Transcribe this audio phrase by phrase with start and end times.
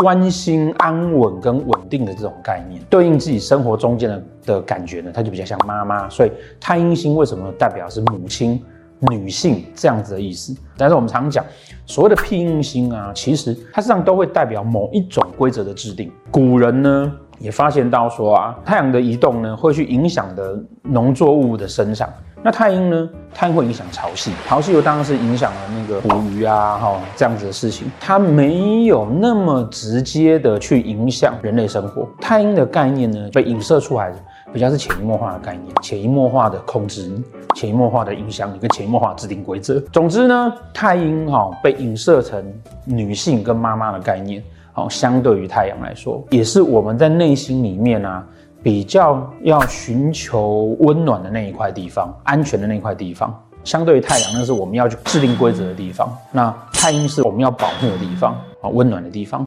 [0.00, 6.08] 关心、安稳跟稳定的这种概念，对应自己生活中间的的感觉呢，它就比较像妈妈。
[6.08, 8.60] 所以太阴星为什么代表是母亲、
[9.10, 10.56] 女性这样子的意思？
[10.76, 11.44] 但是我们常讲
[11.84, 16.10] 所谓的庇荫星啊，其实它实际上都会代表某一种规则的制定。
[16.30, 22.08] 古人呢也发现到说啊，太阳的移动呢会去影响的农作物的生长。
[22.42, 23.06] 那太阴呢？
[23.34, 27.90] 太阴会影响潮汐，潮汐又当然是影响了那个捕鱼啊，哈这样子的事情。
[28.00, 32.08] 它没有那么直接的去影响人类生活。
[32.18, 34.16] 太阴的概念呢，被影射出来的
[34.52, 37.10] 比较是潜移默化的概念，潜移默化的控制，
[37.54, 39.78] 潜移默化的影响你，跟潜移默化制定规则。
[39.92, 42.44] 总之呢，太阴哈被影射成
[42.84, 48.26] 女性跟妈妈的概念，好，相对于太阳来说，也是我们在内心里面啊。
[48.62, 56.14] 比较要寻求温暖的那一块地方，安全的那一块地方，相对于太阳，那是我们要去制定规则的地方。
[56.30, 59.38] 那太阴是我们要保护的地方，啊，温暖的地方。